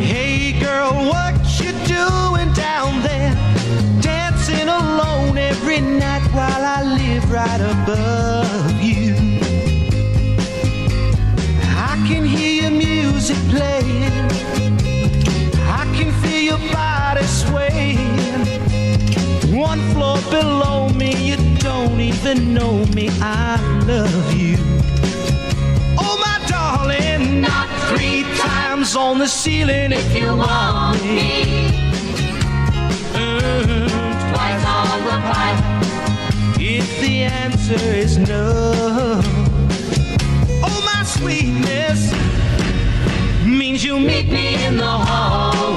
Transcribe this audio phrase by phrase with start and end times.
[0.00, 3.34] Hey girl, what you doing down there?
[4.00, 9.14] Dancing alone every night while I live right above you.
[11.90, 14.12] I can hear your music playing.
[15.80, 18.46] I can feel your body swaying.
[19.54, 23.10] One floor below me, you don't even know me.
[23.20, 24.27] I love
[28.98, 31.44] on the ceiling if you want me.
[33.14, 33.88] Mm,
[34.32, 35.60] Twice on the pipe.
[36.60, 39.20] If the answer is no,
[40.66, 42.12] oh, my sweetness
[43.44, 45.67] means you meet me in the hallway.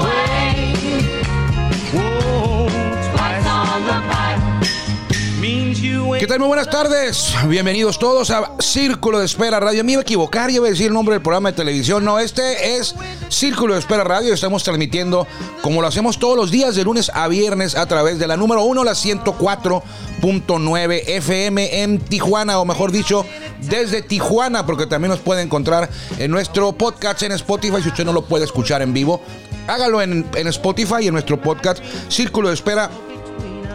[6.22, 6.38] ¿Qué tal?
[6.38, 7.34] Muy buenas tardes.
[7.48, 9.82] Bienvenidos todos a Círculo de Espera Radio.
[9.82, 12.04] Me iba a equivocar, yo iba a decir el nombre del programa de televisión.
[12.04, 12.94] No, este es
[13.28, 14.32] Círculo de Espera Radio.
[14.32, 15.26] Estamos transmitiendo
[15.62, 18.62] como lo hacemos todos los días, de lunes a viernes, a través de la número
[18.62, 23.26] 1, la 104.9 FM en Tijuana, o mejor dicho,
[23.62, 28.12] desde Tijuana, porque también nos puede encontrar en nuestro podcast en Spotify si usted no
[28.12, 29.20] lo puede escuchar en vivo.
[29.66, 32.92] Hágalo en, en Spotify, en nuestro podcast Círculo de Espera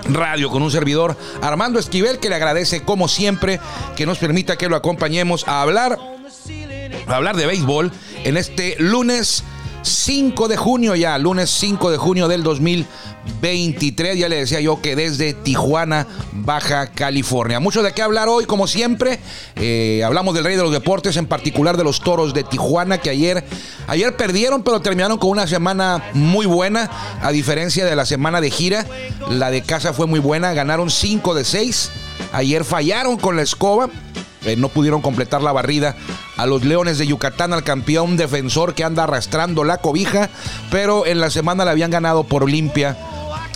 [0.05, 3.59] Radio con un servidor Armando Esquivel que le agradece como siempre
[3.95, 5.97] que nos permita que lo acompañemos a hablar
[7.07, 7.91] a hablar de béisbol
[8.23, 9.43] en este lunes
[9.87, 14.17] 5 de junio ya, lunes 5 de junio del 2023.
[14.17, 17.59] Ya le decía yo que desde Tijuana, Baja California.
[17.59, 19.19] Mucho de qué hablar hoy, como siempre.
[19.55, 23.09] Eh, hablamos del rey de los deportes, en particular de los toros de Tijuana, que
[23.09, 23.43] ayer,
[23.87, 26.89] ayer perdieron, pero terminaron con una semana muy buena,
[27.21, 28.85] a diferencia de la semana de gira.
[29.29, 31.91] La de casa fue muy buena, ganaron 5 de 6.
[32.33, 33.89] Ayer fallaron con la escoba.
[34.45, 35.95] Eh, no pudieron completar la barrida
[36.37, 40.29] a los Leones de Yucatán, al campeón defensor que anda arrastrando la cobija,
[40.71, 42.97] pero en la semana le habían ganado por limpia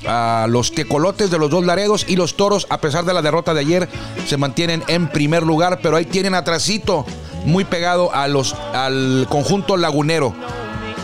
[0.08, 3.54] a los tecolotes de los dos Laredos y los toros, a pesar de la derrota
[3.54, 3.90] de ayer,
[4.26, 7.06] se mantienen en primer lugar, pero ahí tienen atrasito,
[7.46, 10.34] muy pegado a los, al conjunto lagunero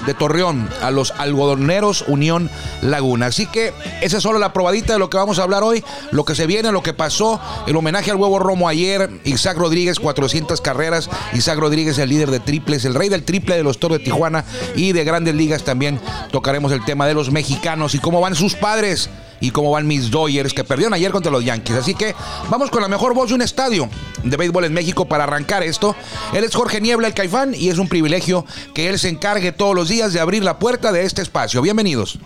[0.08, 2.50] de Torreón, a los algodoneros Unión
[2.82, 3.28] Laguna.
[3.28, 6.26] Así que esa es solo la probadita de lo que vamos a hablar hoy, lo
[6.26, 10.62] que se viene, lo que pasó, el homenaje al huevo Romo ayer, Isaac Rodríguez, 400
[10.62, 14.06] carreras, Isaac Rodríguez, el líder de triples, el rey del triple de los Toros de
[14.06, 16.00] Tijuana y de grandes ligas también
[16.32, 20.12] tocaremos el tema de los mexicanos y cómo van sus padres y cómo van mis
[20.12, 21.76] Dodgers que perdieron ayer contra los Yankees.
[21.78, 22.16] Así que
[22.50, 23.90] vamos con la mejor voz de un estadio
[24.24, 25.96] de béisbol en México para arrancar esto.
[26.34, 29.76] Él es Jorge Niebla, el Caifán, y es un privilegio que él se encargue todos
[29.76, 31.62] los días de abrir la puerta de este espacio.
[31.62, 32.20] Bienvenidos.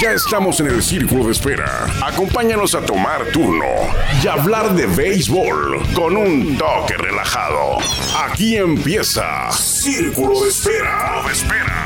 [0.00, 1.86] Ya estamos en el círculo de espera.
[2.04, 3.64] Acompáñanos a tomar turno
[4.22, 7.78] y hablar de béisbol con un toque relajado.
[8.26, 11.22] Aquí empieza Círculo de Espera.
[11.24, 11.83] De espera.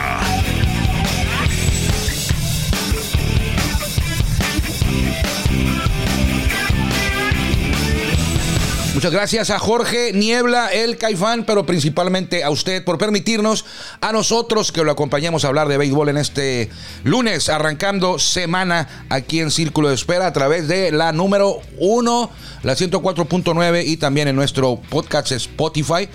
[8.99, 13.65] Muchas gracias a Jorge Niebla, el Caifán, pero principalmente a usted por permitirnos,
[14.01, 16.69] a nosotros que lo acompañamos a hablar de béisbol en este
[17.05, 22.31] lunes, arrancando semana aquí en Círculo de Espera a través de la número 1,
[22.65, 26.09] la 104.9 y también en nuestro podcast Spotify.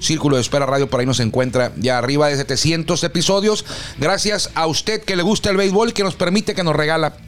[0.00, 3.66] Círculo de Espera Radio, por ahí nos encuentra ya arriba de 700 episodios.
[3.98, 7.18] Gracias a usted que le gusta el béisbol que nos permite, que nos regala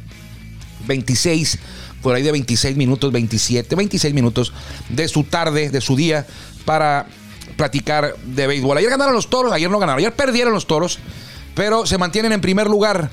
[0.87, 1.59] 26
[2.07, 4.53] por ahí de 26 minutos, 27, 26 minutos
[4.91, 6.25] de su tarde, de su día,
[6.65, 7.09] para
[7.57, 8.79] platicar de béisbol.
[8.79, 11.01] Ayer ganaron los toros, ayer no ganaron, ayer perdieron los toros,
[11.57, 13.11] pero se mantienen en primer lugar.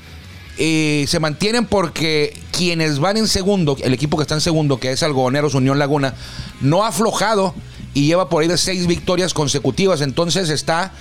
[0.58, 4.92] Eh, se mantienen porque quienes van en segundo, el equipo que está en segundo, que
[4.92, 6.14] es Algodoneros Unión Laguna,
[6.60, 7.52] no ha aflojado
[7.94, 10.02] y lleva por ahí de seis victorias consecutivas.
[10.02, 10.92] Entonces está.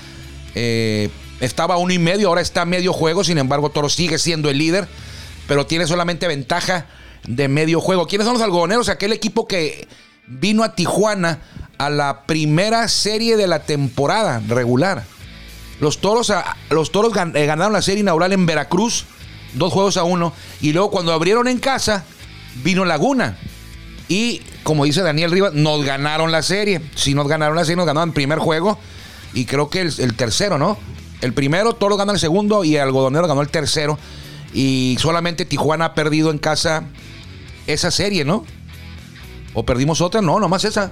[0.55, 1.11] eh,
[1.41, 3.23] estaba a uno y medio, ahora está medio juego.
[3.23, 4.87] Sin embargo, Toros sigue siendo el líder,
[5.47, 6.87] pero tiene solamente ventaja
[7.28, 8.07] de medio juego.
[8.07, 8.89] ¿Quiénes son los algodoneros?
[8.89, 9.88] Aquel equipo que
[10.27, 11.39] vino a Tijuana
[11.77, 15.03] a la primera serie de la temporada regular.
[15.80, 16.31] Los toros,
[16.69, 19.06] los toros eh, ganaron la serie inaugural en Veracruz,
[19.53, 20.33] dos juegos a uno.
[20.62, 22.06] Y luego cuando abrieron en casa,
[22.63, 23.38] vino Laguna.
[24.07, 26.81] Y como dice Daniel Rivas, nos ganaron la serie.
[26.95, 28.77] Si nos ganaron la serie, nos ganaron el primer juego.
[29.33, 30.77] Y creo que el, tercero, ¿no?
[31.21, 33.97] El primero, todos ganan el segundo y el algodonero ganó el tercero.
[34.53, 36.83] Y solamente Tijuana ha perdido en casa
[37.68, 38.45] esa serie, ¿no?
[39.54, 40.21] ¿O perdimos otra?
[40.21, 40.92] No, nomás esa.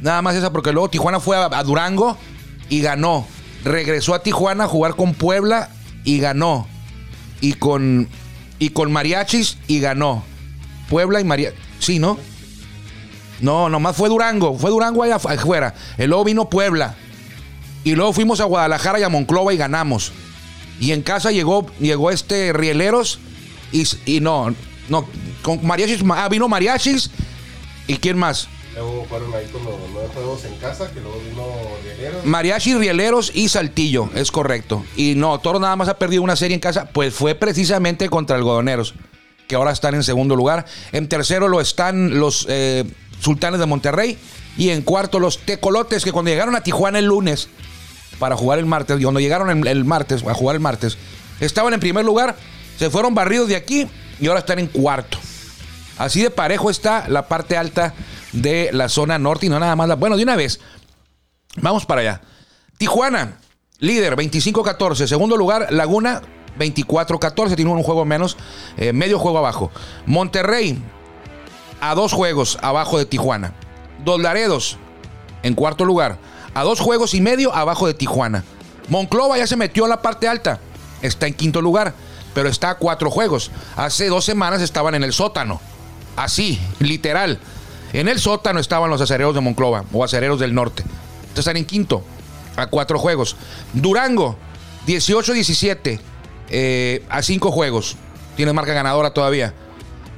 [0.00, 2.16] Nada más esa, porque luego Tijuana fue a, Durango
[2.68, 3.26] y ganó.
[3.64, 5.70] Regresó a Tijuana a jugar con Puebla
[6.04, 6.66] y ganó.
[7.40, 8.08] Y con,
[8.58, 10.24] y con Mariachis y ganó.
[10.88, 11.58] Puebla y Mariachis.
[11.80, 12.18] Sí, ¿no?
[13.40, 14.56] No, nomás fue Durango.
[14.58, 15.74] Fue Durango allá afu- afuera.
[15.98, 16.94] Y luego vino Puebla.
[17.84, 20.12] Y luego fuimos a Guadalajara y a Monclova y ganamos.
[20.80, 23.18] Y en casa llegó, llegó este Rieleros
[23.72, 24.54] y no,
[24.88, 25.06] no,
[25.42, 27.10] con mariachis, ma- ah, vino mariachis
[27.86, 28.48] y quién más.
[28.74, 31.44] Luego fueron ahí como nueve juegos en casa, que luego vino
[31.82, 32.24] Rieleros.
[32.24, 34.84] Mariachi, Rieleros y Saltillo, es correcto.
[34.96, 38.36] Y no, Toro nada más ha perdido una serie en casa, pues fue precisamente contra
[38.36, 38.94] Algodoneros,
[39.48, 40.64] que ahora están en segundo lugar.
[40.92, 42.84] En tercero lo están los eh,
[43.20, 44.16] Sultanes de Monterrey.
[44.56, 47.48] Y en cuarto los Tecolotes, que cuando llegaron a Tijuana el lunes
[48.18, 50.98] para jugar el martes, y cuando llegaron el, el martes, a jugar el martes,
[51.40, 52.36] estaban en primer lugar,
[52.78, 53.86] se fueron barridos de aquí
[54.20, 55.18] y ahora están en cuarto.
[55.98, 57.94] Así de parejo está la parte alta
[58.32, 59.88] de la zona norte y no nada más.
[59.88, 60.60] la- bueno, de una vez,
[61.60, 62.20] Vamos para allá.
[62.76, 63.38] Tijuana,
[63.80, 65.08] líder, 25-14.
[65.08, 66.22] Segundo lugar, Laguna,
[66.58, 67.56] 24-14.
[67.56, 68.36] Tiene un juego menos,
[68.76, 69.72] eh, medio juego abajo.
[70.06, 70.78] Monterrey,
[71.80, 73.54] a dos juegos abajo de Tijuana.
[74.04, 74.76] Dos Laredos,
[75.42, 76.18] en cuarto lugar.
[76.54, 78.44] A dos juegos y medio abajo de Tijuana.
[78.88, 80.60] Monclova ya se metió a la parte alta.
[81.02, 81.94] Está en quinto lugar,
[82.34, 83.50] pero está a cuatro juegos.
[83.76, 85.60] Hace dos semanas estaban en el sótano.
[86.16, 87.38] Así, literal.
[87.92, 90.82] En el sótano estaban los acereros de Monclova o acereros del norte.
[90.82, 92.02] Entonces están en quinto,
[92.56, 93.36] a cuatro juegos.
[93.72, 94.36] Durango,
[94.86, 96.00] 18-17,
[96.50, 97.96] eh, a cinco juegos.
[98.36, 99.54] Tiene marca ganadora todavía.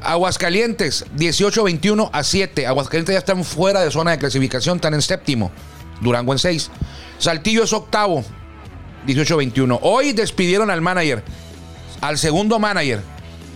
[0.03, 2.67] Aguascalientes, 18-21 a 7.
[2.67, 5.51] Aguascalientes ya están fuera de zona de clasificación, están en séptimo.
[6.01, 6.71] Durango en 6.
[7.19, 8.25] Saltillo es octavo,
[9.07, 9.79] 18-21.
[9.83, 11.23] Hoy despidieron al manager,
[12.01, 13.03] al segundo manager,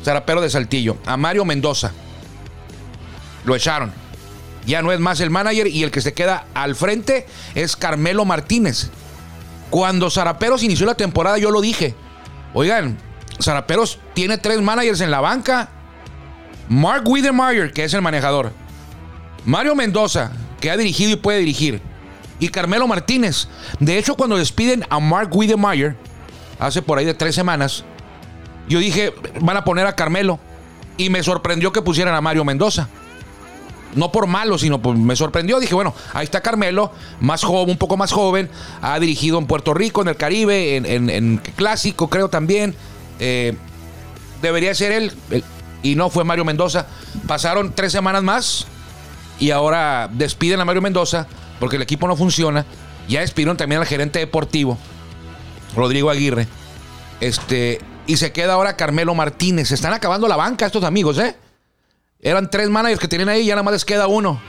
[0.05, 1.93] Zarapero de Saltillo, a Mario Mendoza.
[3.45, 3.93] Lo echaron.
[4.67, 8.25] Ya no es más el manager y el que se queda al frente es Carmelo
[8.25, 8.91] Martínez.
[9.71, 11.95] Cuando Zaraperos inició la temporada, yo lo dije.
[12.55, 12.97] Oigan,
[13.43, 15.69] Zaraperos tiene tres managers en la banca.
[16.69, 18.53] Mark Wiedermeyer, que es el manejador.
[19.45, 21.83] Mario Mendoza, que ha dirigido y puede dirigir.
[22.39, 23.49] Y Carmelo Martínez.
[23.81, 25.97] De hecho, cuando despiden a Mark Wiedermeyer,
[26.59, 27.85] hace por ahí de tres semanas,
[28.69, 30.39] yo dije, van a poner a Carmelo.
[30.97, 32.89] Y me sorprendió que pusieran a Mario Mendoza.
[33.95, 35.61] No por malo, sino pues me sorprendió.
[35.61, 38.49] Dije, bueno, ahí está Carmelo, más joven, un poco más joven.
[38.83, 42.75] Ha dirigido en Puerto Rico, en el Caribe, en, Clásico, creo también.
[43.19, 43.57] Eh,
[44.43, 45.13] debería ser él.
[45.83, 46.87] y no fue Mario Mendoza.
[47.27, 48.67] Pasaron tres semanas más
[49.39, 51.27] y ahora despiden a Mario Mendoza
[51.61, 52.65] porque el equipo no funciona.
[53.09, 54.79] Ya despidieron también al gerente deportivo,
[55.77, 56.47] Rodrigo Aguirre.
[57.21, 59.69] Este, y se queda ahora Carmelo Martínez.
[59.69, 61.37] Se están acabando la banca estos amigos, ¿eh?
[62.21, 64.41] Eran tres managers que tienen ahí y ya nada más les queda uno.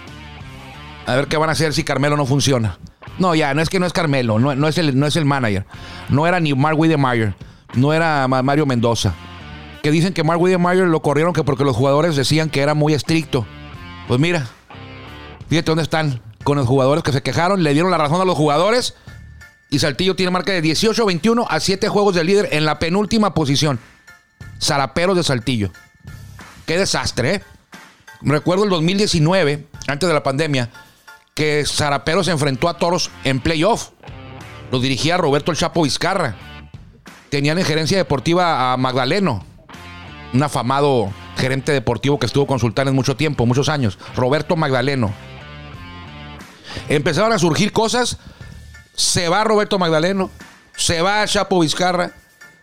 [1.05, 2.79] A ver qué van a hacer si Carmelo no funciona.
[3.19, 5.25] No, ya, no es que no es Carmelo, no, no es, el, no es el
[5.25, 5.65] manager.
[6.09, 7.35] No era ni Mark Widemeyer,
[7.75, 9.13] no era Ma- Mario Mendoza.
[9.83, 12.93] Que dicen que Mark Widemeyer lo corrieron que porque los jugadores decían que era muy
[12.93, 13.45] estricto.
[14.07, 14.47] Pues mira,
[15.47, 18.35] fíjate dónde están con los jugadores que se quejaron, le dieron la razón a los
[18.35, 18.95] jugadores.
[19.75, 23.77] Y Saltillo tiene marca de 18-21 a 7 juegos de líder en la penúltima posición.
[24.57, 25.69] Zaraperos de Saltillo.
[26.65, 27.43] Qué desastre, ¿eh?
[28.21, 30.69] Recuerdo el 2019, antes de la pandemia,
[31.33, 33.89] que Zarapero se enfrentó a Toros en playoff.
[34.71, 36.37] Lo dirigía Roberto El Chapo Vizcarra.
[37.29, 39.45] Tenían en gerencia deportiva a Magdaleno,
[40.33, 43.99] un afamado gerente deportivo que estuvo con Sultanes mucho tiempo, muchos años.
[44.15, 45.13] Roberto Magdaleno.
[46.87, 48.19] Empezaron a surgir cosas.
[48.95, 50.31] Se va Roberto Magdaleno,
[50.75, 52.11] se va Chapo Vizcarra,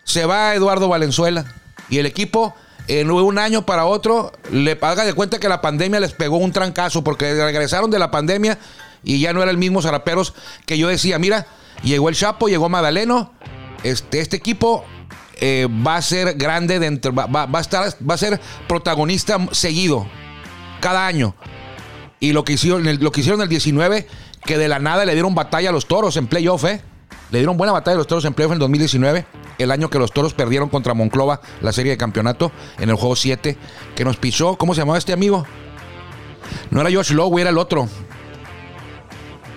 [0.03, 1.45] se va Eduardo Valenzuela.
[1.89, 2.55] Y el equipo,
[2.87, 6.51] en un año para otro, le paga de cuenta que la pandemia les pegó un
[6.51, 8.57] trancazo porque regresaron de la pandemia
[9.03, 10.33] y ya no era el mismo Zaraperos
[10.65, 11.45] que yo decía, mira,
[11.83, 13.33] llegó el Chapo, llegó Magdaleno,
[13.83, 14.85] este, este equipo
[15.39, 20.07] eh, va a ser grande dentro, va, a estar, va a ser protagonista seguido,
[20.79, 21.35] cada año.
[22.19, 24.07] Y lo que hicieron, lo que hicieron el 19,
[24.45, 26.81] que de la nada le dieron batalla a los toros en playoff, ¿eh?
[27.31, 29.25] Le dieron buena batalla a los toros en playoff en el 2019,
[29.57, 33.15] el año que los toros perdieron contra Monclova la serie de campeonato en el juego
[33.15, 33.57] 7,
[33.95, 34.55] que nos pisó.
[34.55, 35.45] ¿Cómo se llamaba este amigo?
[36.69, 37.87] No era Josh Lowe, era el otro.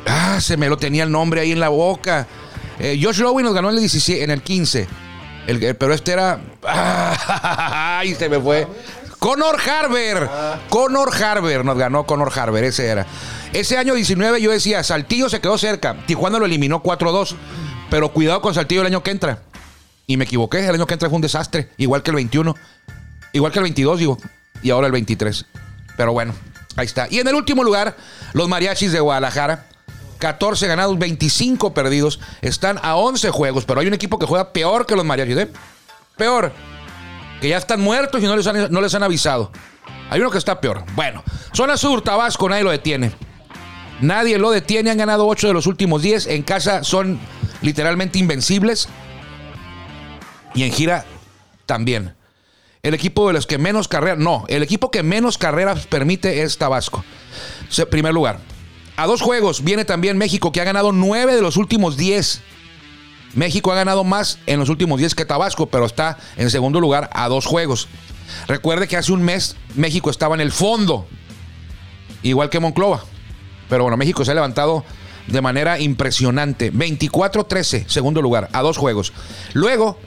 [0.07, 2.27] Ah, se me lo tenía el nombre ahí en la boca.
[2.79, 4.87] Eh, Josh Lowe nos ganó en el, 17, en el 15.
[5.47, 6.39] El- el- pero este era.
[6.63, 8.15] ¡Ay!
[8.15, 8.67] Se me fue.
[9.19, 10.29] Conor Harber.
[10.69, 12.65] Conor Harber nos ganó Conor Harber.
[12.65, 13.07] Ese era.
[13.53, 15.97] Ese año 19 yo decía, Saltillo se quedó cerca.
[16.07, 17.35] Tijuana lo eliminó 4-2.
[17.91, 19.43] Pero cuidado con Saltillo el año que entra.
[20.07, 20.67] Y me equivoqué.
[20.67, 21.71] El año que entra fue un desastre.
[21.77, 22.55] Igual que el 21.
[23.33, 24.19] Igual que el 22, digo.
[24.63, 25.47] Y ahora el 23.
[25.97, 26.35] Pero bueno,
[26.77, 27.07] ahí está.
[27.11, 27.97] Y en el último lugar,
[28.33, 29.67] los mariachis de Guadalajara.
[30.19, 32.21] 14 ganados, 25 perdidos.
[32.41, 35.51] Están a 11 juegos, pero hay un equipo que juega peor que los mariachis, ¿eh?
[36.17, 36.53] Peor.
[37.41, 39.53] Que ya están muertos y no les han, no les han avisado.
[40.09, 40.85] Hay uno que está peor.
[40.95, 41.23] Bueno,
[41.53, 43.13] zona sur, Tabasco, nadie lo detiene.
[44.01, 44.91] Nadie lo detiene.
[44.91, 46.27] Han ganado 8 de los últimos 10.
[46.29, 47.19] En casa son
[47.63, 48.89] literalmente invencibles.
[50.55, 51.05] Y en gira
[51.67, 52.15] también.
[52.83, 54.19] El equipo de los que menos carreras.
[54.19, 57.05] No, el equipo que menos carreras permite es Tabasco.
[57.69, 58.39] Se- primer lugar.
[58.97, 62.41] A dos juegos viene también México, que ha ganado 9 de los últimos 10.
[63.35, 67.11] México ha ganado más en los últimos 10 que Tabasco, pero está en segundo lugar
[67.13, 67.89] a dos juegos.
[68.47, 71.07] Recuerde que hace un mes México estaba en el fondo,
[72.23, 73.05] igual que Monclova.
[73.69, 74.85] Pero bueno, México se ha levantado
[75.27, 76.73] de manera impresionante.
[76.73, 79.13] 24-13, segundo lugar, a dos juegos.
[79.53, 79.99] Luego,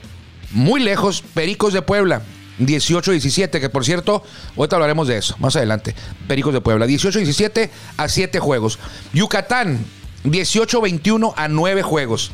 [0.52, 2.22] muy lejos, Pericos de Puebla.
[2.58, 4.22] 18-17, que por cierto,
[4.56, 5.94] ahorita hablaremos de eso, más adelante.
[6.28, 8.78] Pericos de Puebla, 18-17 a 7 juegos.
[9.12, 9.84] Yucatán,
[10.24, 12.32] 18-21 a 9 juegos.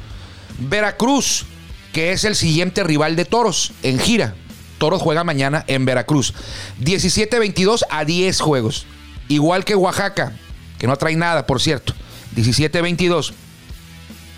[0.59, 1.45] Veracruz,
[1.93, 4.35] que es el siguiente rival de Toros en gira.
[4.79, 6.35] Toros juega mañana en Veracruz.
[6.83, 8.87] 17-22 a 10 juegos.
[9.29, 10.33] Igual que Oaxaca,
[10.79, 11.95] que no trae nada, por cierto.
[12.37, 13.33] 17-22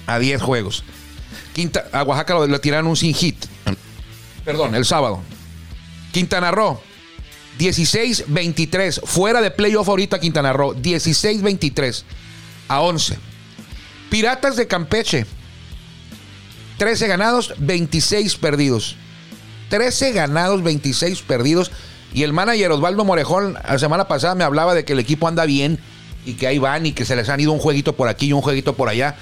[0.07, 0.85] a 10 juegos.
[1.53, 3.37] Quinta, a Oaxaca lo, lo tiraron un sin hit.
[4.45, 5.21] Perdón, el sábado.
[6.13, 6.81] Quintana Roo,
[7.59, 9.03] 16-23.
[9.05, 10.75] Fuera de playoff ahorita Quintana Roo.
[10.75, 12.05] 16-23
[12.69, 13.19] a 11.
[14.11, 15.27] Piratas de Campeche,
[16.79, 18.97] 13 ganados, 26 perdidos.
[19.69, 21.71] 13 ganados, 26 perdidos.
[22.15, 25.45] Y el manager Osvaldo Morejón la semana pasada me hablaba de que el equipo anda
[25.45, 25.79] bien
[26.29, 28.33] y que ahí van y que se les han ido un jueguito por aquí y
[28.33, 29.17] un jueguito por allá.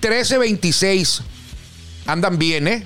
[0.00, 1.20] 13-26
[2.06, 2.84] andan bien, ¿eh?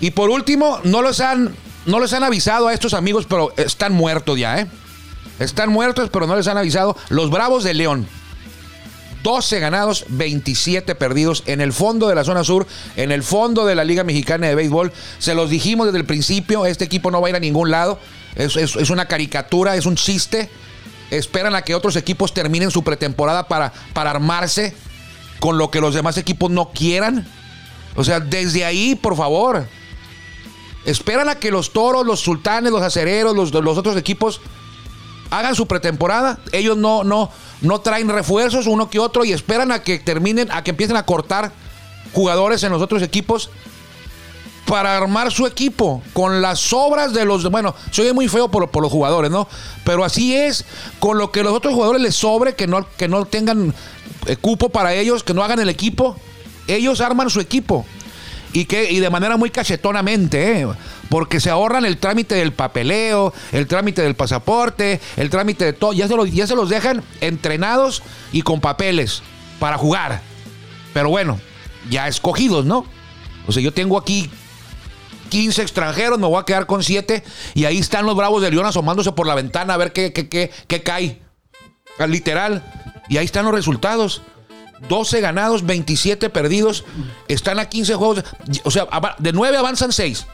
[0.00, 1.54] Y por último, no los han,
[1.86, 4.66] no les han avisado a estos amigos, pero están muertos ya, ¿eh?
[5.38, 6.96] Están muertos, pero no les han avisado.
[7.08, 8.06] Los Bravos de León.
[9.22, 12.66] 12 ganados, 27 perdidos en el fondo de la zona sur,
[12.96, 14.92] en el fondo de la Liga Mexicana de Béisbol.
[15.20, 18.00] Se los dijimos desde el principio, este equipo no va a ir a ningún lado.
[18.34, 20.50] Es, es- es una caricatura, es un chiste.
[21.12, 24.74] Esperan a que otros equipos terminen su pretemporada para, para armarse
[25.40, 27.28] con lo que los demás equipos no quieran.
[27.96, 29.66] O sea, desde ahí, por favor.
[30.86, 34.40] Esperan a que los toros, los sultanes, los acereros, los, los otros equipos
[35.30, 36.38] hagan su pretemporada.
[36.50, 40.64] Ellos no, no, no traen refuerzos uno que otro y esperan a que terminen, a
[40.64, 41.52] que empiecen a cortar
[42.14, 43.50] jugadores en los otros equipos
[44.72, 47.44] para armar su equipo con las obras de los.
[47.50, 49.46] Bueno, se oye muy feo por, por los jugadores, ¿no?
[49.84, 50.64] Pero así es,
[50.98, 53.74] con lo que los otros jugadores les sobre, que no, que no tengan
[54.24, 56.16] eh, cupo para ellos, que no hagan el equipo,
[56.68, 57.84] ellos arman su equipo.
[58.54, 60.66] Y, que, y de manera muy cachetonamente, ¿eh?
[61.10, 65.92] porque se ahorran el trámite del papeleo, el trámite del pasaporte, el trámite de todo.
[65.92, 68.02] Ya se, los, ya se los dejan entrenados
[68.32, 69.22] y con papeles
[69.58, 70.22] para jugar.
[70.94, 71.38] Pero bueno,
[71.90, 72.86] ya escogidos, ¿no?
[73.46, 74.30] O sea, yo tengo aquí
[75.32, 77.24] 15 extranjeros, me voy a quedar con 7
[77.54, 80.28] y ahí están los Bravos de León asomándose por la ventana a ver qué, qué,
[80.28, 81.22] qué, qué cae.
[82.06, 82.62] Literal.
[83.08, 84.20] Y ahí están los resultados.
[84.90, 86.84] 12 ganados, 27 perdidos.
[87.28, 88.24] Están a 15 juegos.
[88.64, 88.86] O sea,
[89.20, 90.26] de 9 avanzan 6.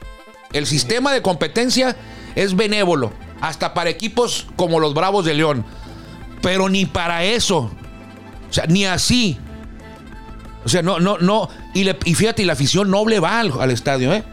[0.52, 1.94] El sistema de competencia
[2.34, 3.12] es benévolo.
[3.40, 5.64] Hasta para equipos como los Bravos de León.
[6.42, 7.70] Pero ni para eso.
[8.50, 9.38] O sea, ni así.
[10.64, 11.48] O sea, no, no, no.
[11.72, 11.84] Y,
[12.16, 14.24] fíjate, la afición noble va al, al estadio, ¿eh?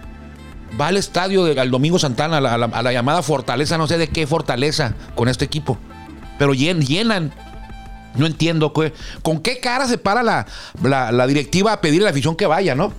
[0.80, 4.94] Va al estadio al Domingo Santana, a la, llamada Fortaleza, no sé de qué Fortaleza
[5.16, 5.78] con este equipo.
[6.38, 7.32] Pero llen- llenan.
[8.16, 8.72] No entiendo
[9.22, 10.46] con qué cara se para la,
[10.82, 12.94] la- la directiva a pedirle a la afición que vaya, ¿no?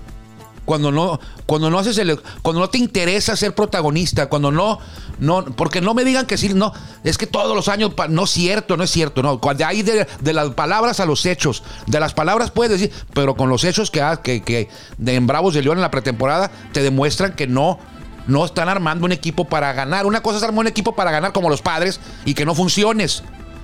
[0.66, 4.78] Cuando no, cuando no haces el, cuando no te interesa ser protagonista, cuando no,
[5.18, 6.73] no, porque no me digan que sí, no,
[7.04, 10.06] es que todos los años, no es cierto, no es cierto, no, cuando hay de,
[10.20, 13.90] de las palabras a los hechos, de las palabras puedes decir, pero con los hechos
[13.90, 14.68] que, que, que
[14.99, 17.78] de en Bravos de León en la pretemporada te demuestran que no,
[18.26, 20.06] no están armando un equipo para ganar.
[20.06, 23.23] Una cosa es armar un equipo para ganar como los padres y que no funciones,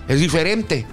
[0.09, 0.87] es diferente.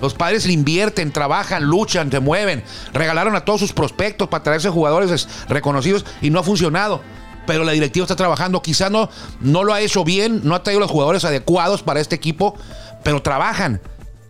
[0.00, 2.62] Los padres le invierten, trabajan, luchan, se mueven.
[2.92, 7.00] Regalaron a todos sus prospectos para traerse jugadores es- reconocidos y no ha funcionado.
[7.46, 8.60] Pero la directiva está trabajando.
[8.60, 9.08] Quizá no,
[9.40, 12.56] no lo ha hecho bien, no ha traído los jugadores adecuados para este equipo,
[13.04, 13.80] pero trabajan.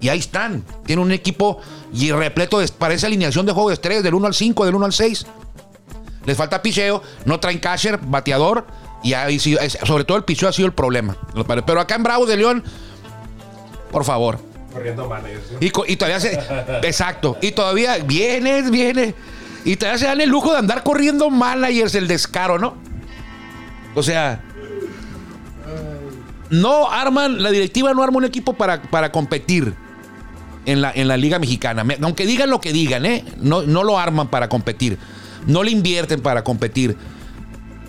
[0.00, 0.62] Y ahí están.
[0.85, 1.58] Tienen un equipo
[1.92, 4.75] y repleto de, para esa alineación de juego de estrellas, del 1 al 5, del
[4.75, 5.26] 1 al 6.
[6.26, 8.66] Les falta picheo, no traen catcher, bateador.
[9.02, 9.14] Y
[9.87, 11.16] sobre todo el picheo ha sido el problema.
[11.66, 12.62] Pero acá en Bravos de León,
[13.90, 14.38] por favor,
[14.76, 15.42] Corriendo managers.
[15.61, 16.18] y, todavía.
[16.83, 17.38] Exacto.
[17.40, 19.14] Y todavía viene, viene.
[19.64, 22.75] Y todavía se dan el lujo de andar corriendo managers el descaro, ¿no?
[23.95, 24.40] O sea.
[26.50, 29.75] No arman, la directiva no arma un equipo para, para competir
[30.64, 31.83] en la, en la Liga Mexicana.
[31.83, 33.25] Me- Aunque digan lo que digan, ¿eh?
[33.40, 34.97] No, no lo arman para competir.
[35.47, 36.97] No le invierten para competir.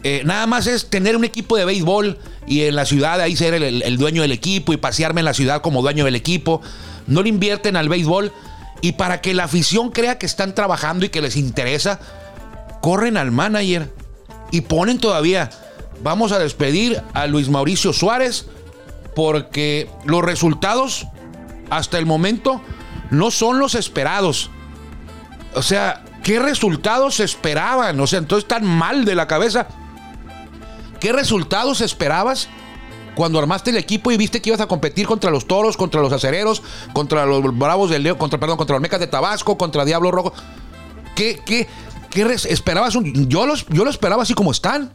[0.10, 3.54] Eh, nada más es tener un equipo de béisbol y en la ciudad ahí ser
[3.54, 6.62] el, el- dueño del equipo y pasearme en la ciudad como dueño del equipo.
[7.08, 8.32] No le invierten al béisbol
[8.80, 12.00] y para que la afición crea que están trabajando y que les interesa,
[12.82, 13.94] corren al manager
[14.50, 15.50] y ponen todavía,
[16.02, 18.46] vamos a despedir a Luis Mauricio Suárez
[19.14, 21.06] porque los resultados
[21.70, 22.62] hasta el momento
[23.12, 24.52] no son los esperados.
[25.54, 28.00] O sea, ¿qué resultados esperaban?
[28.00, 29.68] O sea, entonces están mal de la cabeza.
[31.00, 32.48] ¿Qué resultados esperabas
[33.16, 36.14] cuando armaste el equipo y viste que ibas a competir contra los toros, contra los
[36.14, 36.62] acereros,
[36.94, 40.34] contra los bravos del León, contra, perdón, contra los mecas de Tabasco, contra Diablo Rojo?
[41.16, 41.68] ¿Qué, qué,
[42.10, 42.94] qué esperabas?
[42.94, 44.94] Yo, los, yo lo esperaba así como están.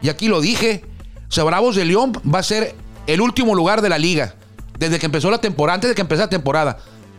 [0.00, 0.84] Y aquí lo dije.
[1.28, 2.74] O sea, Bravos de León va a ser
[3.06, 4.34] el último lugar de la liga.
[4.78, 6.78] Desde que empezó la temporada, antes de que empezara la temporada.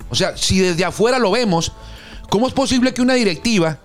[0.09, 1.73] O sea, si desde afuera lo vemos,
[2.29, 3.79] ¿cómo es posible que una directiva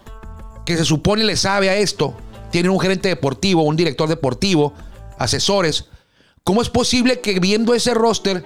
[0.65, 2.15] que se supone le sabe a esto,
[2.53, 4.73] tiene un gerente deportivo, un director deportivo,
[5.19, 5.87] asesores,
[6.45, 8.45] ¿cómo es posible que viendo ese roster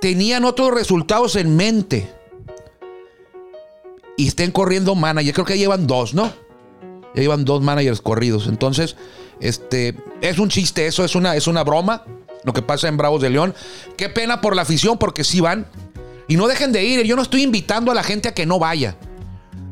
[0.00, 2.10] tenían otros resultados en mente?
[4.16, 6.32] Y estén corriendo managers, creo que llevan dos, ¿no?
[7.14, 8.46] Ya llevan dos managers corridos.
[8.46, 8.96] Entonces,
[9.40, 12.04] este, es un chiste eso, es una, es una broma
[12.44, 13.54] lo que pasa en Bravos de León.
[13.96, 15.66] Qué pena por la afición, porque sí van.
[16.28, 17.02] Y no dejen de ir.
[17.02, 18.96] Yo no estoy invitando a la gente a que no vaya.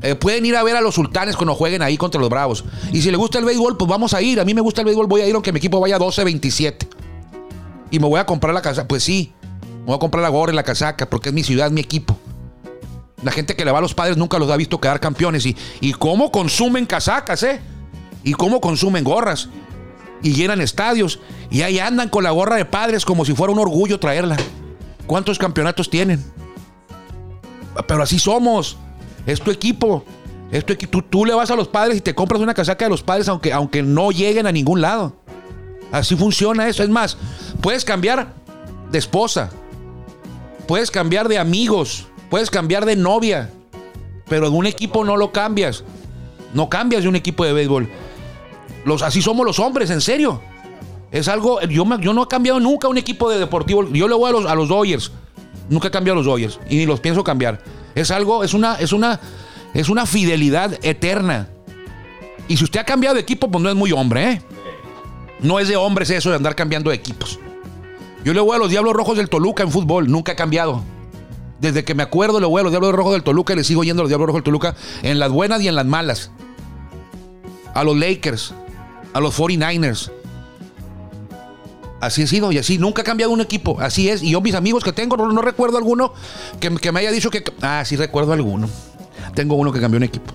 [0.04, 2.62] Eh, pueden ir a ver a los sultanes cuando jueguen ahí contra los Bravos.
[2.92, 4.38] Y si les gusta el béisbol, pues vamos a ir.
[4.38, 6.86] A mí me gusta el béisbol, voy a ir aunque mi equipo vaya 12-27.
[7.90, 8.86] Y me voy a comprar la casaca.
[8.86, 9.32] Pues sí,
[9.80, 12.18] me voy a comprar la gorra y la casaca porque es mi ciudad, mi equipo.
[13.22, 15.46] La gente que le va a los padres nunca los ha visto quedar campeones.
[15.46, 17.62] Y, y cómo consumen casacas, ¿eh?
[18.22, 19.48] Y cómo consumen gorras.
[20.22, 21.18] Y llenan estadios.
[21.50, 24.36] Y ahí andan con la gorra de padres como si fuera un orgullo traerla.
[25.06, 26.22] ¿Cuántos campeonatos tienen?
[27.88, 28.76] Pero así somos.
[29.26, 30.04] Es tu equipo.
[30.50, 32.90] Es tu tú, tú le vas a los padres y te compras una casaca de
[32.90, 35.16] los padres aunque, aunque no lleguen a ningún lado.
[35.90, 36.82] Así funciona eso.
[36.82, 37.16] Es más,
[37.60, 38.34] puedes cambiar
[38.90, 39.50] de esposa.
[40.66, 42.06] Puedes cambiar de amigos.
[42.30, 43.50] Puedes cambiar de novia.
[44.28, 45.84] Pero de un equipo no lo cambias.
[46.52, 47.88] No cambias de un equipo de béisbol.
[48.84, 50.40] Los, así somos los hombres, en serio.
[51.10, 51.60] Es algo.
[51.62, 53.84] Yo, yo no he cambiado nunca un equipo de deportivo.
[53.92, 55.12] Yo le voy a los, a los Dodgers.
[55.68, 56.60] Nunca he cambiado a los Dodgers.
[56.68, 57.60] Y ni los pienso cambiar.
[57.94, 59.20] Es algo, es una, es una,
[59.72, 61.48] es una fidelidad eterna.
[62.48, 64.42] Y si usted ha cambiado de equipo, pues no es muy hombre, ¿eh?
[65.40, 67.38] No es de hombres eso de andar cambiando equipos.
[68.24, 70.10] Yo le voy a los Diablos Rojos del Toluca en fútbol.
[70.10, 70.82] Nunca he cambiado.
[71.60, 73.84] Desde que me acuerdo le voy a los Diablos Rojos del Toluca y le sigo
[73.84, 76.30] yendo a los Diablos Rojos del Toluca en las buenas y en las malas.
[77.74, 78.54] A los Lakers,
[79.12, 80.10] a los 49ers.
[82.06, 82.78] Así he sido y así.
[82.78, 83.80] Nunca he cambiado un equipo.
[83.80, 84.22] Así es.
[84.22, 86.12] Y yo, mis amigos que tengo, no, recuerdo alguno
[86.60, 87.42] que, me haya dicho que.
[87.62, 88.68] Ah, sí recuerdo alguno.
[89.34, 90.32] Tengo uno que cambió un equipo.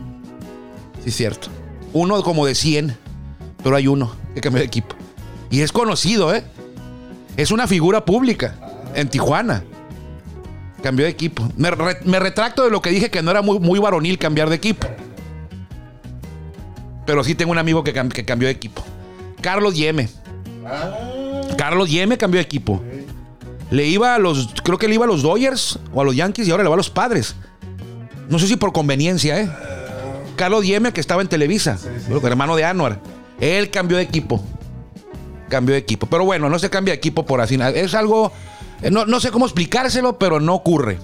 [1.03, 1.47] Sí, cierto.
[1.93, 2.95] Uno como de 100,
[3.63, 4.95] pero hay uno que cambió de equipo.
[5.49, 6.43] Y es conocido, ¿eh?
[7.37, 8.55] Es una figura pública
[8.95, 9.63] en Tijuana.
[10.83, 11.47] Cambió de equipo.
[11.57, 14.49] Me, re- me retracto de lo que dije que no era muy, muy varonil cambiar
[14.49, 14.87] de equipo.
[17.05, 18.83] Pero sí tengo un amigo que, cam- que cambió de equipo.
[19.41, 20.09] Carlos Yeme.
[21.59, 22.81] Carlos Yeme cambió de equipo.
[23.69, 24.47] Le iba a los.
[24.63, 26.75] Creo que le iba a los Dodgers o a los Yankees y ahora le va
[26.75, 27.35] a los padres.
[28.29, 29.51] No sé si por conveniencia, ¿eh?
[30.37, 31.77] Carlos Yeme, que estaba en Televisa,
[32.23, 33.01] hermano de Anuar.
[33.41, 34.41] Él cambió de equipo.
[35.49, 36.07] Cambió de equipo.
[36.07, 37.57] Pero bueno, no se cambia de equipo por así.
[37.75, 38.31] Es algo.
[38.81, 40.97] eh, No, no sé cómo explicárselo, pero no ocurre.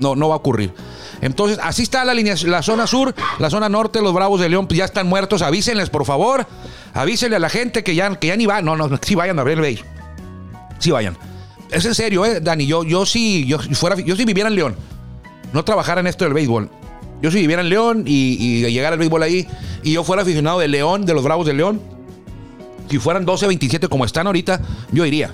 [0.00, 0.72] No, no va a ocurrir.
[1.20, 4.66] Entonces, así está la línea, la zona sur, la zona norte, los Bravos de León
[4.66, 5.42] pues, ya están muertos.
[5.42, 6.46] Avísenles, por favor.
[6.94, 8.64] Avísenle a la gente que ya, que ya ni van.
[8.64, 9.84] No, no, sí vayan a ver el béis.
[10.78, 11.16] Sí vayan.
[11.70, 12.66] Es en serio, eh, Dani.
[12.66, 14.76] Yo, yo sí, yo fuera, yo si viviera en León,
[15.52, 16.70] no trabajara en esto del béisbol.
[17.22, 19.48] Yo si viviera en León y, y llegara al béisbol ahí,
[19.82, 21.80] y yo fuera aficionado de León, de los Bravos de León,
[22.90, 25.30] si fueran 12, 27 como están ahorita, yo iría.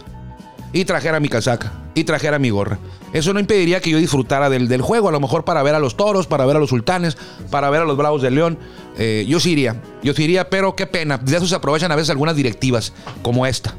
[0.72, 1.72] Y trajera mi casaca.
[1.94, 2.78] Y trajera mi gorra.
[3.12, 5.08] Eso no impediría que yo disfrutara del, del juego.
[5.08, 7.16] A lo mejor para ver a los toros, para ver a los sultanes,
[7.50, 8.58] para ver a los bravos de León.
[8.98, 9.80] Eh, yo sí iría.
[10.02, 11.18] Yo sí iría, pero qué pena.
[11.18, 12.92] De eso se aprovechan a veces algunas directivas,
[13.22, 13.74] como esta.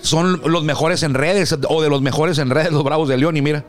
[0.00, 3.36] Son los mejores en redes, o de los mejores en redes, los bravos de León.
[3.36, 3.64] Y mira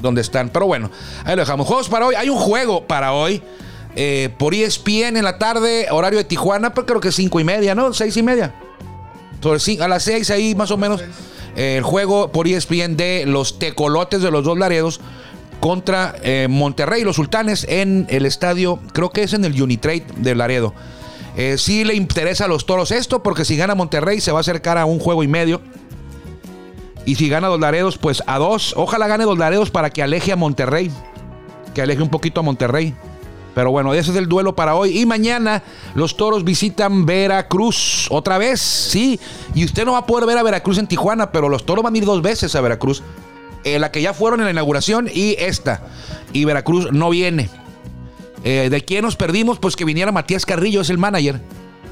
[0.00, 0.48] dónde están.
[0.50, 0.90] Pero bueno,
[1.24, 1.66] ahí lo dejamos.
[1.66, 2.14] Juegos para hoy.
[2.16, 3.40] Hay un juego para hoy.
[3.94, 7.74] eh, por ESPN en la tarde, horario de Tijuana, pues creo que cinco y media,
[7.74, 7.92] ¿no?
[7.92, 8.54] Seis y media.
[9.80, 11.00] A las 6 ahí más o menos
[11.58, 15.00] el juego por ESPN de los tecolotes de los dos Laredos
[15.60, 20.34] contra eh, Monterrey, los sultanes en el estadio, creo que es en el Unitrade de
[20.34, 20.72] Laredo.
[21.36, 24.40] Eh, sí le interesa a los toros esto, porque si gana Monterrey se va a
[24.40, 25.60] acercar a un juego y medio.
[27.04, 28.74] Y si gana Dos Laredos, pues a dos.
[28.76, 30.90] Ojalá gane Dos Laredos para que aleje a Monterrey.
[31.74, 32.94] Que aleje un poquito a Monterrey.
[33.58, 35.00] Pero bueno, ese es el duelo para hoy.
[35.00, 35.64] Y mañana
[35.96, 38.06] los toros visitan Veracruz.
[38.08, 39.18] Otra vez, sí.
[39.52, 41.92] Y usted no va a poder ver a Veracruz en Tijuana, pero los toros van
[41.92, 43.02] a ir dos veces a Veracruz.
[43.64, 45.80] Eh, la que ya fueron en la inauguración y esta.
[46.32, 47.50] Y Veracruz no viene.
[48.44, 49.58] Eh, ¿De quién nos perdimos?
[49.58, 51.40] Pues que viniera Matías Carrillo, es el manager.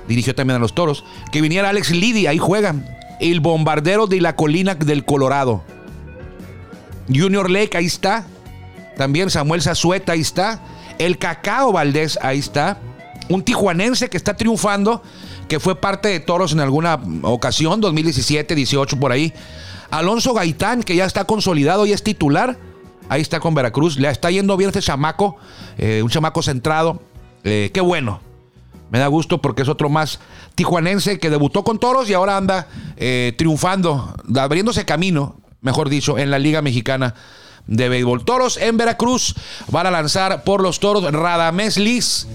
[0.07, 1.03] Dirigió también a los toros.
[1.33, 2.89] Que viniera Alex Lidia, ahí juegan.
[3.19, 5.65] El bombardero de la colina del Colorado.
[7.13, 8.25] Junior Lake, ahí está.
[8.97, 10.61] También Samuel Zazueta, ahí está.
[10.99, 12.79] El Cacao Valdés, ahí está.
[13.29, 15.03] Un tijuanense que está triunfando,
[15.49, 19.33] que fue parte de Toros en alguna ocasión, 2017, 18 por ahí.
[19.91, 22.59] Alonso Gaitán, que ya está consolidado y es titular.
[23.09, 23.99] Ahí está con Veracruz.
[23.99, 25.37] Le está yendo bien este chamaco,
[25.79, 27.03] eh, un chamaco centrado.
[27.45, 28.21] Eh, qué bueno.
[28.91, 30.21] Me da gusto porque es otro más
[30.55, 36.31] tijuanense que debutó con toros y ahora anda eh, triunfando, abriéndose camino, mejor dicho, en
[36.31, 37.15] la Liga Mexicana
[37.67, 38.25] de Béisbol.
[38.25, 39.35] Toros en Veracruz
[39.69, 42.27] van a lanzar por los toros Radamés Liz.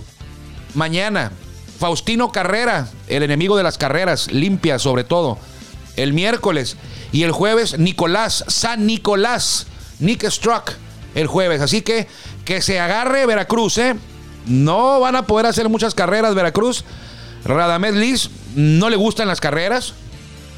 [0.74, 1.32] Mañana,
[1.80, 5.38] Faustino Carrera, el enemigo de las carreras, limpia sobre todo.
[5.96, 6.78] El miércoles
[7.12, 9.68] y el jueves, Nicolás, San Nicolás,
[10.00, 10.74] Nick Struck,
[11.16, 11.62] el jueves.
[11.62, 12.08] Así que
[12.46, 13.96] que se agarre Veracruz, ¿eh?
[14.46, 16.84] No van a poder hacer muchas carreras Veracruz.
[17.44, 19.94] Radamés Liz no le gustan las carreras,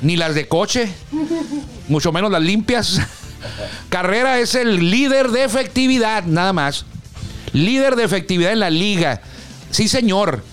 [0.02, 0.94] ni las de coche,
[1.88, 3.00] mucho menos las limpias.
[3.90, 6.86] Carrera es el líder de efectividad, nada más.
[7.54, 9.22] Líder de efectividad en la liga.
[9.72, 10.44] Sí, señor.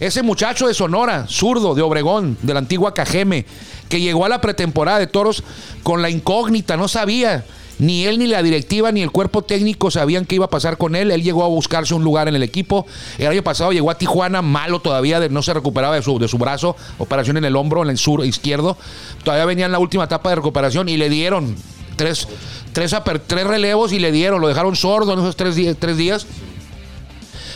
[0.00, 3.44] Ese muchacho de Sonora, zurdo, de Obregón, de la antigua Cajeme,
[3.90, 5.44] que llegó a la pretemporada de toros
[5.82, 7.44] con la incógnita, no sabía.
[7.78, 10.94] Ni él, ni la directiva, ni el cuerpo técnico sabían qué iba a pasar con
[10.94, 11.10] él.
[11.10, 12.86] Él llegó a buscarse un lugar en el equipo.
[13.16, 16.28] El año pasado llegó a Tijuana, malo todavía, de, no se recuperaba de su, de
[16.28, 18.76] su brazo, operación en el hombro, en el sur izquierdo.
[19.24, 21.56] Todavía venía en la última etapa de recuperación y le dieron
[22.00, 22.26] tres,
[22.72, 26.26] tres, tres relevos y le dieron, lo dejaron sordo en esos tres, días.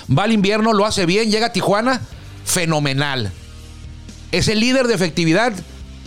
[0.07, 2.03] Va al invierno, lo hace bien, llega a Tijuana,
[2.45, 3.33] fenomenal.
[4.33, 5.55] Es el líder de efectividad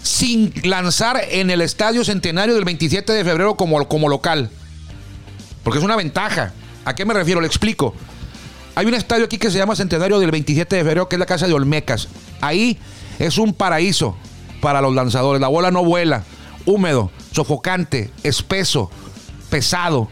[0.03, 4.51] sin lanzar en el Estadio Centenario del 27 de febrero como, como local.
[5.63, 6.53] Porque es una ventaja.
[6.85, 7.41] ¿A qué me refiero?
[7.41, 7.95] Le explico.
[8.75, 11.25] Hay un estadio aquí que se llama Centenario del 27 de febrero, que es la
[11.25, 12.07] casa de Olmecas.
[12.39, 12.77] Ahí
[13.17, 14.15] es un paraíso
[14.61, 15.41] para los lanzadores.
[15.41, 16.23] La bola no vuela,
[16.67, 18.91] húmedo, sofocante, espeso,
[19.49, 20.09] pesado.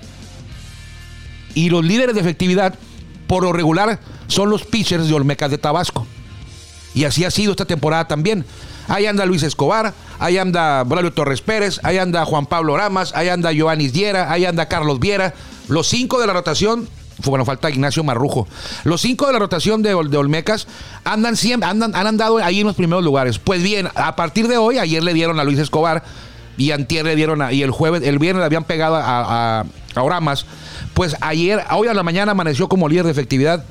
[1.54, 2.74] Y los líderes de efectividad,
[3.28, 6.08] por lo regular, son los pitchers de Olmecas de Tabasco.
[6.96, 8.46] Y así ha sido esta temporada también.
[8.88, 13.30] Ahí anda Luis Escobar, ahí anda Braulio Torres Pérez, ahí anda Juan Pablo Ramas, ahí
[13.30, 15.34] anda Joanis Diera, ahí anda Carlos Viera.
[15.68, 16.88] Los cinco de la rotación,
[17.26, 18.48] bueno, falta Ignacio Marrujo.
[18.84, 20.68] Los cinco de la rotación de, de Olmecas
[21.04, 23.39] andan siempre, andan, han andado ahí en los primeros lugares.
[23.39, 26.04] Pues bien, a partir de hoy, ayer le dieron a Luis Escobar
[26.58, 29.65] y antier dieron a, y el jueves, el viernes le habían pegado a, a,
[29.96, 30.46] a Oramas.
[30.94, 33.65] Pues ayer, hoy a la mañana amaneció como líder de efectividad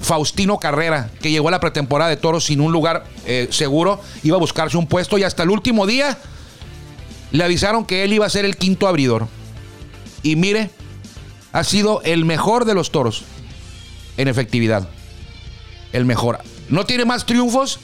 [0.00, 4.36] Faustino Carrera, que llegó a la pretemporada de toros sin un lugar eh, seguro, iba
[4.36, 6.16] a buscarse un puesto y hasta el último día
[7.30, 9.28] le avisaron que él iba a ser el quinto abridor.
[10.22, 10.70] Y mire,
[11.52, 13.24] ha sido el mejor de los toros
[14.16, 14.88] en efectividad.
[15.92, 16.38] El mejor.
[16.68, 17.78] No tiene más triunfos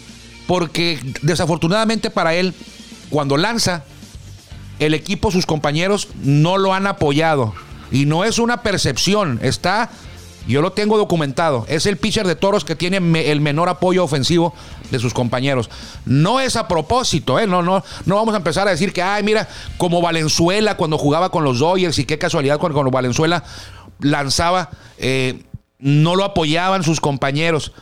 [0.46, 2.54] porque desafortunadamente para él,
[3.10, 3.84] cuando lanza,
[4.78, 7.54] el equipo, sus compañeros no lo han apoyado.
[7.90, 9.90] Y no es una percepción, está
[10.48, 11.66] yo lo tengo documentado.
[11.68, 12.96] Es el pitcher de toros que tiene
[13.30, 14.54] el menor apoyo ofensivo
[14.90, 15.68] de sus compañeros.
[16.06, 17.46] No es a propósito, ¿eh?
[17.46, 21.30] No, no, no vamos a empezar a decir que, ay, mira, como Valenzuela cuando jugaba
[21.30, 23.44] con los Dodgers y qué casualidad cuando, cuando Valenzuela
[24.00, 25.42] lanzaba, eh,
[25.78, 27.72] no lo apoyaban sus compañeros.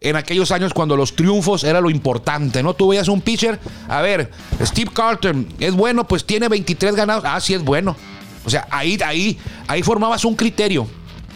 [0.00, 2.74] En aquellos años cuando los triunfos era lo importante, ¿no?
[2.74, 4.30] Tú veías un pitcher, a ver,
[4.62, 6.06] Steve Carter, ¿es bueno?
[6.06, 7.24] Pues tiene 23 ganados.
[7.26, 7.96] Ah, sí es bueno.
[8.44, 10.86] O sea, ahí, ahí, ahí formabas un criterio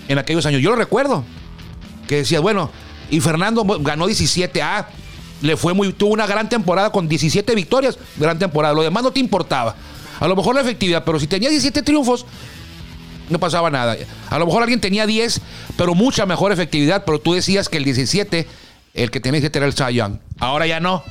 [0.08, 0.60] en aquellos años.
[0.60, 1.24] Yo lo recuerdo.
[2.06, 2.70] Que decía, bueno,
[3.10, 4.88] y Fernando ganó 17 A.
[5.40, 8.74] Le fue muy, tuvo una gran temporada con 17 victorias, gran temporada.
[8.74, 9.74] Lo demás no te importaba.
[10.20, 12.26] A lo mejor la efectividad, pero si tenía 17 triunfos,
[13.30, 13.96] no pasaba nada.
[14.28, 15.40] A lo mejor alguien tenía 10,
[15.76, 18.46] pero mucha mejor efectividad, pero tú decías que el 17,
[18.94, 20.18] el que tenía que era el Cy Young.
[20.38, 21.02] Ahora ya no.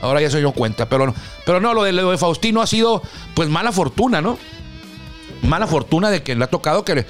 [0.00, 0.88] Ahora ya se dio cuenta.
[0.88, 1.14] Pero,
[1.46, 3.02] pero no, lo de, lo de Faustino ha sido
[3.34, 4.38] pues mala fortuna, ¿no?
[5.42, 7.04] Mala fortuna de que le ha tocado que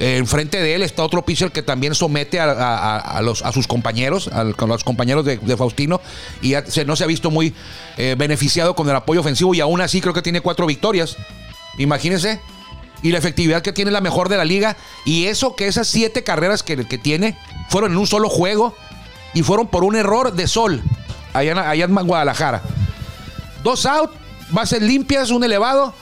[0.00, 4.28] eh, enfrente de él está otro pitcher que también somete a, los, a sus compañeros,
[4.28, 6.00] a, los compañeros de, de Faustino,
[6.42, 7.54] y ya se, no se ha visto muy
[7.96, 11.16] eh, beneficiado con el apoyo ofensivo y aún así creo que tiene cuatro victorias.
[11.78, 12.40] Imagínense.
[13.04, 14.76] Y la efectividad que tiene la mejor de la liga.
[15.04, 17.38] Y eso que esas siete carreras que, que tiene
[17.68, 18.74] fueron en un solo juego
[19.32, 20.82] y fueron por un error de sol
[21.32, 22.62] allá en, allá en Guadalajara.
[23.62, 24.10] Dos out,
[24.50, 25.94] bases limpias, un elevado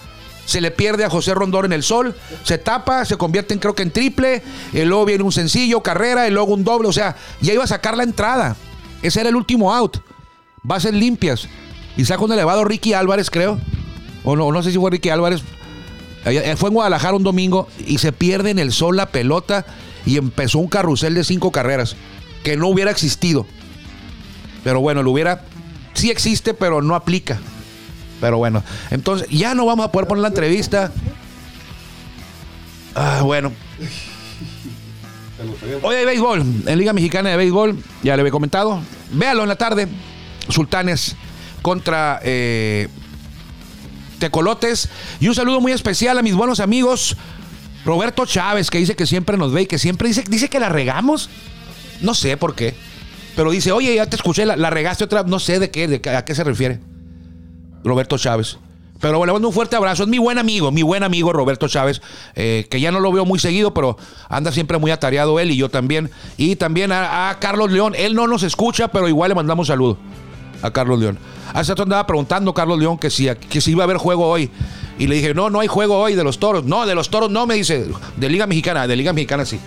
[0.44, 3.74] se le pierde a José Rondón en el sol, se tapa, se convierte en creo
[3.74, 7.16] que en triple, y luego viene un sencillo, carrera, y luego un doble, o sea,
[7.40, 8.56] ya iba a sacar la entrada.
[9.02, 9.98] Ese era el último out.
[10.62, 11.48] Bases limpias.
[11.96, 13.58] Y saca un elevado Ricky Álvarez, creo.
[14.24, 15.42] O no, no sé si fue Ricky Álvarez.
[16.24, 19.66] Eh, Fue en Guadalajara un domingo y se pierde en el sol la pelota
[20.06, 21.96] y empezó un carrusel de cinco carreras
[22.42, 23.46] que no hubiera existido.
[24.64, 25.44] Pero bueno, lo hubiera.
[25.94, 27.38] Sí existe, pero no aplica.
[28.20, 30.92] Pero bueno, entonces ya no vamos a poder poner la entrevista.
[32.94, 33.52] Ah, bueno.
[35.82, 38.80] Hoy hay béisbol, en Liga Mexicana de Béisbol, ya le había comentado.
[39.10, 39.88] Véalo en la tarde.
[40.48, 41.16] Sultanes
[41.62, 42.88] contra eh,
[44.22, 44.88] Tecolotes.
[45.18, 47.16] Y un saludo muy especial a mis buenos amigos.
[47.84, 50.68] Roberto Chávez, que dice que siempre nos ve y que siempre dice, dice que la
[50.68, 51.28] regamos.
[52.02, 52.72] No sé por qué.
[53.34, 56.24] Pero dice, oye, ya te escuché, la, regaste otra, no sé de qué, de a
[56.24, 56.78] qué se refiere.
[57.82, 58.58] Roberto Chávez.
[59.00, 60.04] Pero le mando un fuerte abrazo.
[60.04, 62.00] Es mi buen amigo, mi buen amigo Roberto Chávez,
[62.36, 63.96] eh, que ya no lo veo muy seguido, pero
[64.28, 66.12] anda siempre muy atareado él y yo también.
[66.36, 67.94] Y también a, a Carlos León.
[67.96, 69.98] Él no nos escucha, pero igual le mandamos saludo
[70.62, 71.18] a Carlos León.
[71.52, 74.50] Hace rato andaba preguntando Carlos León que si, que si iba a haber juego hoy.
[74.98, 76.64] Y le dije, no, no hay juego hoy de los toros.
[76.64, 77.86] No, de los toros no, me dice.
[78.16, 79.58] De Liga Mexicana, de Liga Mexicana sí.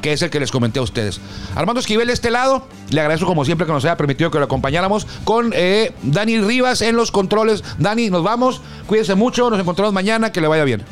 [0.00, 1.20] Que es el que les comenté a ustedes.
[1.54, 2.66] Armando Esquivel de este lado.
[2.90, 6.82] Le agradezco como siempre que nos haya permitido que lo acompañáramos con eh, Dani Rivas
[6.82, 7.64] en los controles.
[7.78, 8.60] Dani, nos vamos.
[8.86, 9.48] Cuídense mucho.
[9.48, 10.30] Nos encontramos mañana.
[10.30, 10.84] Que le vaya bien.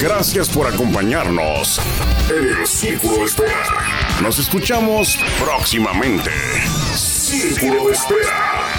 [0.00, 1.80] Gracias por acompañarnos
[2.30, 3.95] en el Círculo Espera.
[4.22, 6.30] Nos escuchamos próximamente.
[7.92, 8.75] Espera.